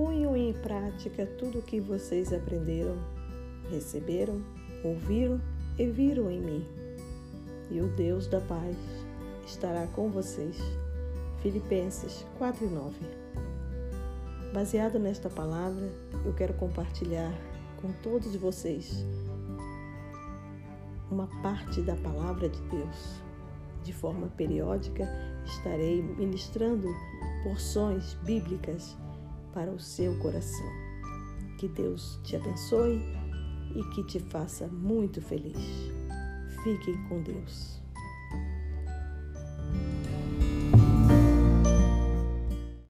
[0.00, 2.96] ponham em prática tudo o que vocês aprenderam,
[3.70, 4.42] receberam,
[4.82, 5.38] ouviram
[5.78, 6.66] e viram em mim.
[7.70, 8.74] E o Deus da paz
[9.46, 10.56] estará com vocês.
[11.42, 12.96] Filipenses 4 e 9.
[14.54, 15.92] Baseado nesta palavra,
[16.24, 17.34] eu quero compartilhar
[17.82, 19.04] com todos vocês
[21.10, 23.20] uma parte da palavra de Deus.
[23.84, 25.06] De forma periódica,
[25.44, 26.88] estarei ministrando
[27.44, 28.96] porções bíblicas
[29.52, 30.70] para o seu coração.
[31.58, 33.00] Que Deus te abençoe
[33.74, 35.58] e que te faça muito feliz.
[36.62, 37.79] Fiquem com Deus.